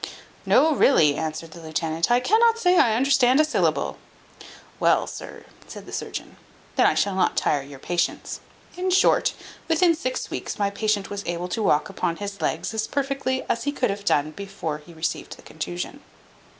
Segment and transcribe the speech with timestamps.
[0.47, 3.99] "No, really," answered the lieutenant, "I cannot say I understand a syllable."
[4.79, 6.37] "Well, sir," said the surgeon,
[6.75, 8.39] "then I shall not tire your patience;
[8.75, 9.35] in short,
[9.67, 13.65] within six weeks my patient was able to walk upon his legs as perfectly as
[13.65, 15.99] he could have done before he received the contusion."